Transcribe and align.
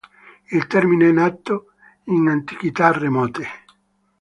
Il 0.49 0.65
termine 0.65 1.09
è 1.09 1.11
nato 1.11 1.73
in 2.05 2.27
antichità 2.27 2.91
remote. 2.91 3.47